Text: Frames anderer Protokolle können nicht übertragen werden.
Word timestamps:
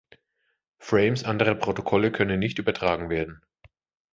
Frames 0.79 1.23
anderer 1.25 1.53
Protokolle 1.53 2.11
können 2.11 2.39
nicht 2.39 2.57
übertragen 2.57 3.11
werden. 3.11 3.45